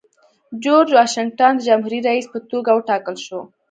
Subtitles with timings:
[0.63, 3.39] جورج واشنګټن د جمهوري رئیس په توګه وټاکل شو.